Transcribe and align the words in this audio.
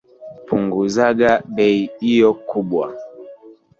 Punguzaga 0.45 1.31
bei 1.55 1.75
iyo 2.11 2.31
kubwa. 2.47 2.85